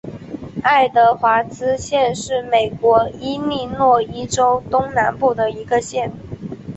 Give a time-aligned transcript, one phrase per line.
[0.63, 6.11] 爱德华兹县是美国伊利诺伊州东南部的一个县。